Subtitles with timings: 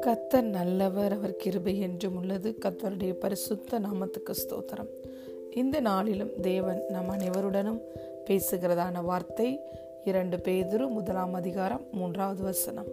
[0.00, 2.54] கத்தர் நல்லவர் அவர் கிருபை என்றும் உள்ளது.
[2.60, 4.88] கத்தருடைய பரிசுத்த நாமத்துக்கு ஸ்தோத்திரம்.
[5.54, 7.80] இந்த நாளிலும் தேவன் நம் அனைவருடனும்
[8.24, 9.60] பேசுகிறதான வார்த்தை
[10.04, 12.86] இரண்டு பேதுரு முதலாம் அதிகாரம் மூன்றாவது வசனம்.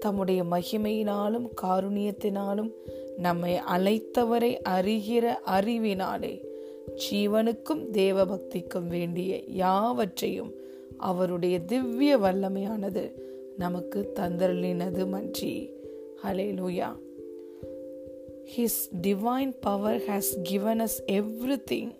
[0.00, 2.70] தம்முடைய மகிமையினாலும் காருணியத்தினாலும்
[3.16, 6.40] நம்மை அழைத்தவரை அறிகிற அறிவினாலே
[7.10, 10.64] ஜீவனுக்கும் தேவபக்திக்கும் வேண்டிய யாவற்றையும்
[10.98, 13.12] அவருடைய திவ்ய வல்லமையானது
[13.58, 15.70] நமக்கு தந்தரளினது மன்றி.
[16.52, 16.88] Hallelujah
[18.56, 20.98] his divine power has given us
[21.70, 21.90] everything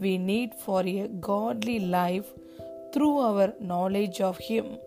[0.00, 2.24] we need for a godly life
[2.96, 4.78] through our knowledge of him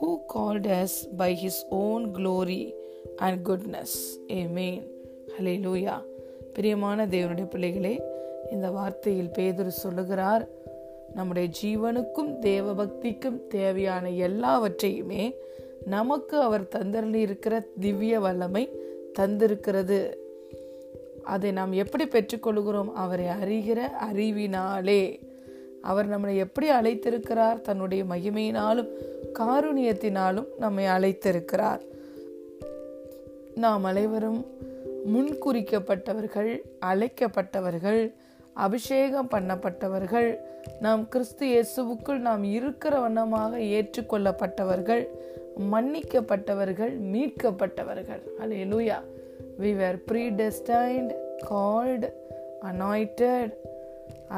[0.00, 2.72] who called us by his own glory
[3.16, 4.82] and goodness amen
[5.66, 6.02] hallelujah
[6.54, 8.02] பிரியமான தேவனுடைய பிள்ளைகளே
[8.50, 10.48] இந்த வார்த்தையில் பேதர் சொல்லுகிறார்
[11.16, 15.34] நம்முடைய ஜீவனுக்கும் தேவ பக்திக்கும் தேவையான எல்லாவற்றையுமே
[15.84, 18.68] நமக்கு அவர் தந்தரில் இருக்கிற திவ்ய வல்லமை
[19.18, 20.14] தந்திருக்கிறது.
[21.22, 23.80] அதை நாம் எப்படி பெற்றுக்கொள்கிறோம் அவரை அறிகிற
[24.12, 25.20] அறிவினாலே.
[25.82, 27.60] அவர் நம்மளை எப்படி அழைத்திருக்கிறார்?
[27.60, 28.88] தன்னுடைய மகிமையினாலும்
[29.34, 31.80] காருணியத்தினாலும் நம்மை அழைத்திருக்கிறார்.
[33.54, 34.46] நாம் அனைவரும்
[35.14, 38.12] முன்குறிக்கப்பட்டவர்கள் அழைக்கப்பட்டவர்கள்.
[38.64, 40.28] அபிஷேகம் பண்ணப்பட்டவர்கள்.
[40.80, 45.02] நாம் கிறிஸ்து இயேசுவுக்குள் நாம் இருக்கிற வண்ணமாக ஏற்றுக்கொள்ளப்பட்டவர்கள்
[45.72, 48.22] மன்னிக்கப்பட்டவர்கள் மீட்கப்பட்டவர்கள்.
[48.72, 48.98] Hallelujah
[49.60, 51.12] we were predestined
[51.48, 52.08] called
[52.70, 53.54] anointed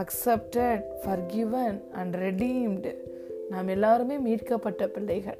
[0.02, 2.92] accepted forgiven and redeemed
[3.50, 5.38] நாம் எல்லாருமே மீட்கப்பட்ட பிள்ளைகள்.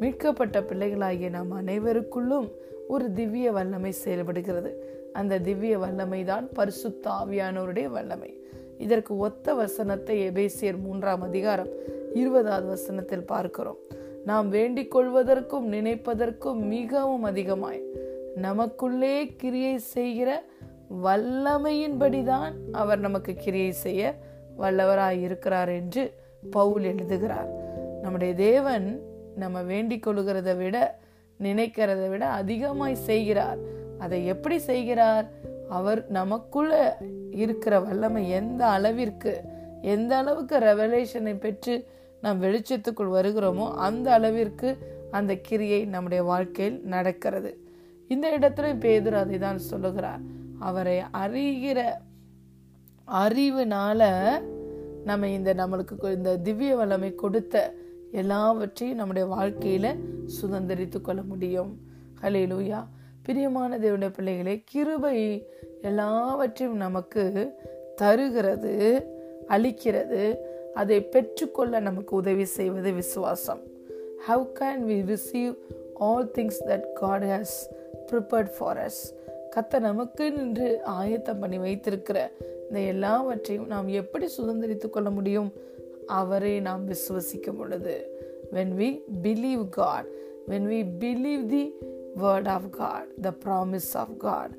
[0.00, 2.48] மீட்கப்பட்ட பிள்ளைகளாகிய நாம் அனைவருக்குள்ளும்
[2.88, 4.70] ஒரு திவ்ய வல்லமை செயல்படுகிறது.
[5.12, 8.40] அந்த திவ்ய வல்லமை தான் பரிசுத்த ஆவியானவருடைய வல்லமை.
[8.78, 11.68] இதற்கு ஒத்த வசனத்தை எபேசியர் மூன்றாம் அதிகாரம்
[12.14, 13.78] இருபதாவது வசனத்தில் பார்க்கிறோம்.
[14.24, 17.82] நாம் வேண்டிக் கொள்வதற்கும் நினைப்பதற்கும் மிகவும் அதிகமாய்
[18.34, 20.42] நமக்குள்ளே கிரியை செய்கிற
[21.04, 24.14] வல்லமையின்படிதான் அவர் நமக்கு கிரியை செய்ய
[24.58, 26.12] வல்லவராய் இருக்கிறார் என்று
[26.50, 27.50] பவுல் எழுதுகிறார்.
[28.02, 29.00] நம்முடைய தேவன்
[29.36, 30.98] நம்ம வேண்டிக் கொள்கிறத விட
[31.42, 33.58] நினைக்கிறத விட அதிகமாய் செய்கிறார்.
[34.04, 35.26] அதை எப்படி செய்கிறார்?
[35.78, 36.72] அவர் நமக்குள்ள
[37.42, 39.32] இருக்கிற வல்லமை எந்த அளவிற்கு
[39.94, 41.74] எந்த அளவுக்கு ரெவலேஷனை பெற்று
[42.24, 44.68] நாம் வெளிச்சத்துக்குள் வருகிறோமோ அந்த அளவிற்கு
[45.10, 47.50] அந்த கிரியை நம்முடைய வாழ்க்கையில் நடக்கிறது.
[48.10, 50.22] இந்த இடத்துல பேதர் அதை தான் சொல்லுகிறார்.
[50.68, 51.78] அவரை அறிகிற
[53.08, 54.00] அறிவுனால
[55.04, 57.56] நம்ம இந்த நம்மளுக்கு இந்த திவ்ய வல்லமை கொடுத்த
[58.12, 59.86] எல்லாவற்றையும் நம்முடைய வாழ்க்கையில
[60.36, 61.72] சுதந்திரித்து கொள்ள முடியும்.
[62.22, 62.80] ஹலே லூயா
[63.22, 65.48] பிரியமான தேவனுடைய பிள்ளைகளே கிருபை
[65.82, 67.52] எல்லாவற்றையும் நமக்கு
[67.96, 69.04] தருகிறது
[69.48, 70.36] அளிக்கிறது.
[70.74, 73.60] அதை பெற்றுக்கொள்ள நமக்கு உதவி செய்வது விசுவாசம்.
[74.28, 75.56] How can we receive
[75.94, 77.56] all things that God has
[78.12, 79.00] prepared for us
[79.56, 82.32] கத்த நமக்கு நின்று ஆயத்தம் பண்ணி வைத்திருக்கிற
[82.68, 85.52] இந்த எல்லாவற்றையும் நாம் எப்படி சுதந்திரித்து கொள்ள முடியும்?
[86.06, 88.20] அவரை நாம் விசுவசிக்கும் பொழுது.
[88.52, 90.04] When we believe God
[90.48, 91.74] when we believe the
[92.16, 94.50] word of God the promise of God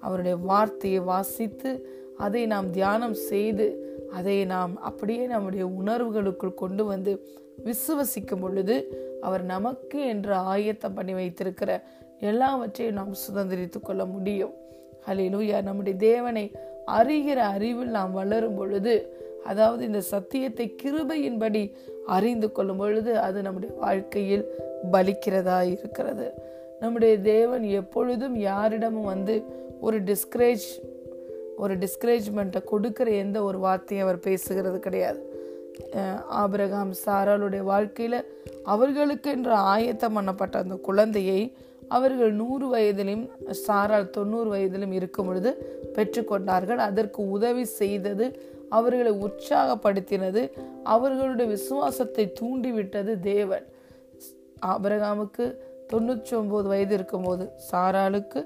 [0.00, 1.86] அவருடைய வார்த்தையை வாசித்து
[2.18, 3.66] அதை நாம் தியானம் செய்து
[4.12, 7.22] அதை நாம் அப்படியே நம்முடைய உணர்வுகளுக்குள் கொண்டு வந்து
[7.64, 8.76] விசுவசிக்கும் பொழுது
[9.20, 11.82] அவர் நமக்கு என்று ஆயத்தம் பண்ணி வைத்திருக்கிற
[12.20, 14.52] எல்லாவற்றையும் நாம் சுதந்திரித்து கொள்ள முடியும்.
[15.06, 16.52] ஹலிலூயா நம்முடைய தேவனை
[16.86, 21.72] அறிகிற அறிவில் நாம் வளரும் பொழுது அதாவது இந்த சத்தியத்தை கிருபையின்படி
[22.06, 24.44] அறிந்து கொள்ளும் பொழுது அது நம்முடைய வாழ்க்கையில்
[24.92, 26.26] பலிக்கிறதா இருக்கிறது.
[26.82, 29.34] நம்முடைய தேவன் எப்பொழுதும் யாரிடமும் வந்து
[29.80, 30.68] ஒரு டிஸ்கரேஜ்
[31.56, 35.20] ஒரு டிஸ்கரேஜ்மெண்ட்டை கொடுக்கிற எந்த ஒரு வார்த்தையும் அவர் பேசுகிறது கிடையாது.
[36.42, 38.18] ஆபிரகாம் சாராளுடைய வாழ்க்கையில்
[38.64, 41.40] அவர்களுக்கு என்று ஆயத்தம் பண்ணப்பட்ட அந்த குழந்தையை
[41.88, 43.24] அவர்கள் நூறு வயதிலும்
[43.66, 45.50] சாரால் தொண்ணூறு வயதிலும் இருக்கும் பொழுது
[45.96, 48.26] பெற்றுக்கொண்டார்கள் அதற்கு உதவி செய்தது
[48.68, 50.42] அவர்களை உற்சாகப்படுத்தினது
[50.94, 53.66] அவர்களுடைய விசுவாசத்தை தூண்டிவிட்டது தேவன்.
[54.72, 55.46] ஆபரகாமுக்கு
[55.92, 58.40] தொண்ணூற்றி ஒம்பது வயது இருக்கும்போது சாராளுக்கு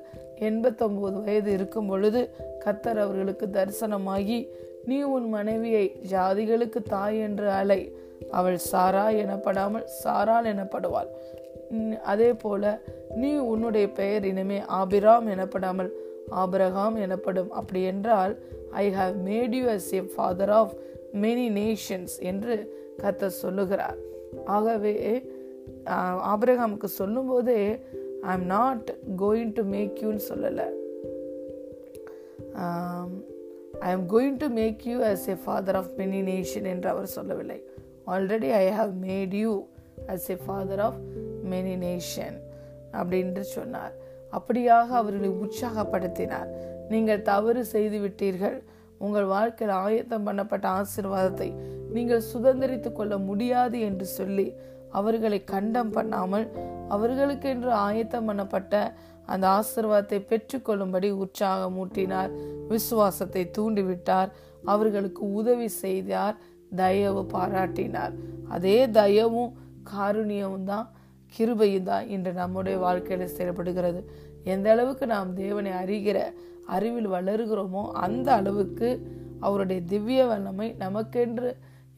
[0.48, 2.20] எண்பத்தொம்போது வயது இருக்கும் பொழுது
[2.64, 4.38] கத்தர் அவர்களுக்கு தரிசனமாகி
[4.84, 7.81] நீ உன் மனைவியை ஜாதிகளுக்கு தாய் என்று அலை.
[8.31, 11.10] அவள் சாரா எனப்படாமல் சாரால் எனப்படுவாள்.
[12.02, 12.64] அதே போல
[13.14, 15.90] நீ உன்னுடைய பெயர் இனிமே ஆபிராம் எனப்படாமல்
[16.43, 17.50] ஆபிரகாம் எனப்படும்.
[17.50, 18.34] அப்படி என்றால்
[18.82, 20.75] I have made you as a father of
[21.22, 22.56] many nations என்று
[23.02, 23.98] கத்த சொல்லுகிறார்.
[24.44, 24.94] ஆகவே
[26.33, 27.55] ஆபிரகாமுக்கு சொல்லும்போது
[28.23, 30.69] I am not going to make யூன்னு சொல்லலை.
[33.79, 37.59] I am going to make you as a father of many nation என்று அவர் சொல்லவில்லை.
[38.07, 39.67] Already I have made you
[40.07, 41.01] as a father of
[41.51, 42.39] many nation
[42.93, 43.95] அப்படின்று சொன்னார்.
[44.33, 46.51] அப்படியாக அவர்களை உற்சாகப்படுத்தினார்.
[46.89, 48.59] நீங்கள் தவறு செய்து விட்டீர்கள்.
[48.99, 51.49] உங்கள் வாழ்க்கையில் ஆயத்தம் பண்ணப்பட்ட ஆசிர்வாதத்தை
[51.91, 54.47] நீங்கள் சுதந்திரித்துக் கொள்ள முடியாது என்று சொல்லி
[54.98, 56.46] அவர்களை கண்டம் பண்ணாமல்
[56.94, 58.75] அவர்களுக்கென்று ஆயத்தம் பண்ணப்பட்ட
[59.32, 62.32] அந்த ஆசிர்வாதத்தை பெற்றுக்கொள்ளும்படி உற்சாகம் ஊட்டினார்.
[62.69, 64.31] விசுவாசத்தை தூண்டிவிட்டார்.
[64.64, 66.37] அவர்களுக்கு உதவி செய்தார்.
[66.81, 68.14] தயவு பாராட்டினார்.
[68.48, 69.52] அதே தயவும்
[69.93, 70.87] காருணியமும் தான்
[71.34, 74.00] கிருபையும் தான் இன்று நம்முடைய வாழ்க்கையில் செயல்படுகிறது.
[74.44, 76.19] எந்த அளவுக்கு நாம் தேவனை அறிகிற
[76.75, 78.88] அறிவில் வளருகிறோமோ அந்த அளவுக்கு
[79.40, 81.48] அவருடைய திவ்ய வல்லமை நமக்கென்று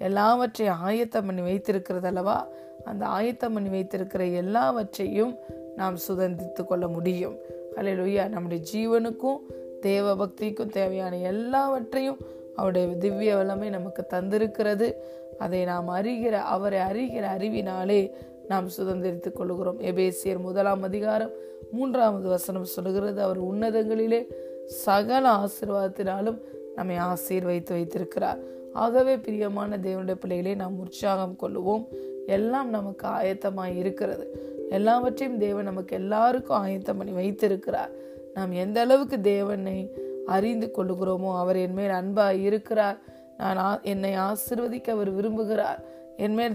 [0.01, 2.39] எல்லாவற்றையும் ஆயத்தம் பண்ணி வைத்திருக்கிறது அல்லவா
[2.85, 5.37] அந்த ஆயத்தம் பண்ணி வைத்திருக்கிற எல்லாவற்றையும்
[5.77, 7.37] நாம் சுதந்தித்து கொள்ள முடியும்.
[7.77, 9.41] அலையிலுயா நம்முடைய ஜீவனுக்கும்
[9.81, 12.17] தேவ பக்திக்கும் தேவையான எல்லாவற்றையும்
[12.57, 14.95] அவருடைய திவ்ய வல்லமை நமக்கு தந்திருக்கிறது.
[15.39, 18.11] அதை நாம் அறிகிற அவரை அறிகிற அறிவினாலே
[18.49, 21.31] நாம் சுதந்திரித்துக் கொள்கிறோம் எபேசியர் முதலாம் அதிகாரம்
[21.71, 24.27] மூன்றாவது வசனம் சொல்கிறது அவர் உன்னதங்களிலே
[24.67, 26.41] சகல ஆசிர்வாதத்தினாலும்
[26.75, 28.39] நம்மை ஆசீர்வைத்து வைத்திருக்கிறார்.
[28.73, 31.85] ஆகவே பிரியமான தேவனுடைய பிள்ளைகளே நாம் உற்சாகம் கொள்ளுவோம்.
[32.29, 34.41] எல்லாம் நமக்கு ஆயத்தமாக இருக்கிறது.
[34.71, 37.91] எல்லாவற்றையும் தேவன் நமக்கு எல்லாருக்கும் ஆயத்தம் பண்ணி வைத்திருக்கிறார்.
[38.35, 39.93] நாம் எந்த அளவுக்கு தேவனை
[40.27, 42.99] அறிந்து கொள்ளுகிறோமோ அவர் என் மேல் இருக்கிறார்.
[43.37, 45.81] நான் என்னை ஆசிர்வதிக்க அவர் விரும்புகிறார்.
[46.17, 46.55] என் மேல்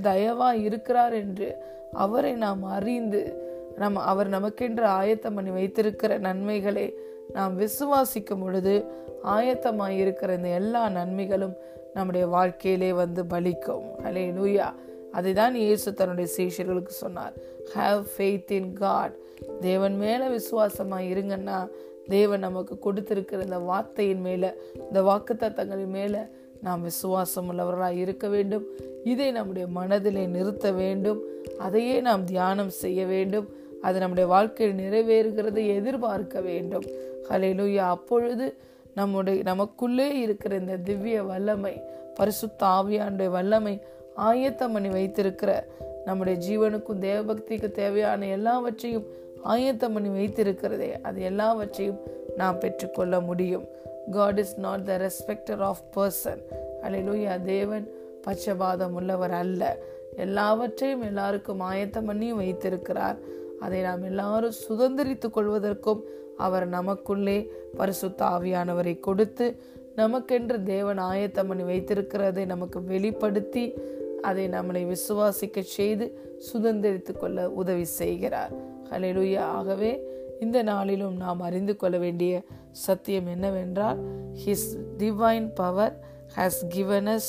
[0.53, 1.55] இருக்கிறார் என்று
[1.93, 6.93] அவரை நாம் அறிந்து நம் அவர் நமக்கென்று ஆயத்தம் பண்ணி வைத்திருக்கிற நன்மைகளை
[7.33, 8.85] நாம் விசுவாசிக்கும் பொழுது
[9.23, 11.53] ஆயத்தமாக இருக்கிற இந்த எல்லா நன்மைகளும்
[11.93, 13.85] நம்முடைய வாழ்க்கையிலே வந்து பலிக்கும்.
[14.03, 14.73] அலே லூயா
[15.13, 17.33] அதுதான் இயேசு தன்னுடைய சீஷர்களுக்கு சொன்னார்.
[17.75, 19.15] ஹாவ் ஃபெய்த் இன் காட்
[19.59, 21.59] தேவன் மேலே விசுவாசமாக இருங்கன்னா
[22.07, 24.49] தேவன் நமக்கு கொடுத்திருக்கிற இந்த வார்த்தையின் மேலே
[24.87, 26.17] இந்த வாக்கு தத்தங்களின் மேலே
[26.61, 28.65] நாம் விசுவாசம் உள்ளவர்களாக இருக்க வேண்டும்.
[29.03, 31.21] இதை நம்முடைய மனதிலே நிறுத்த வேண்டும்.
[31.57, 33.47] அதையே நாம் தியானம் செய்ய வேண்டும்.
[33.81, 36.83] அது நம்முடைய வாழ்க்கையில் நிறைவேறுகிறதை எதிர்பார்க்க வேண்டும்.
[37.29, 38.55] ஹலையிலுயா அப்பொழுது
[38.95, 41.81] நம்முடைய நமக்குள்ளே இருக்கிற இந்த திவ்ய வல்லமை
[42.15, 43.81] பரிசுத்த ஆவியாண்டுடைய வல்லமை
[44.15, 45.65] ஆயத்தம் பண்ணி வைத்திருக்கிற
[46.05, 49.05] நம்முடைய ஜீவனுக்கும் தேவபக்திக்கு தேவையான எல்லாவற்றையும்
[49.43, 51.01] ஆயத்தம் பண்ணி வைத்திருக்கிறதே.
[51.01, 51.99] அது எல்லாவற்றையும்
[52.37, 53.67] நாம் பெற்றுக்கொள்ள முடியும்.
[54.11, 56.41] God is not the respecter of person
[56.81, 57.91] hallelujah தேவன்
[58.27, 59.77] பச்சபாதம் உள்ளவர் அல்ல.
[60.15, 63.17] எல்லாவற்றையும் எல்லாருக்கும் ஆயத்தம் பண்ணியும் வைத்திருக்கிறார்.
[63.59, 66.01] அதை நாம் எல்லாரும் சுதந்திரித்துக் கொள்வதற்கும்
[66.37, 69.55] அவர் நமக்குள்ளே பரிசுத்த ஆவியானவரை கொடுத்து
[69.95, 73.73] நமக்கென்று தேவன் ஆயத்தம் பண்ணி வைத்திருக்கிறதை நமக்கு வெளிப்படுத்தி
[74.23, 76.05] அதை நம்மளை விசுவாசிக்க செய்து
[76.53, 78.53] சுதந்திரித்து கொள்ள உதவி செய்கிறார்.
[78.89, 79.91] ஹலெலுயா ஆகவே
[80.39, 82.33] இந்த நாளிலும் நாம் அறிந்து கொள்ள வேண்டிய
[82.71, 83.99] சத்தியம் என்னவென்றால்
[84.45, 85.95] his divine power
[86.35, 87.27] has given us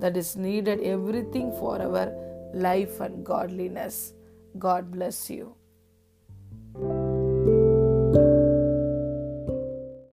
[0.00, 2.12] that is needed everything for our
[2.66, 4.00] life and godliness
[4.58, 5.46] God bless you.